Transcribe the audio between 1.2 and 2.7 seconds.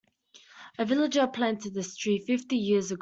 planted this tree fifty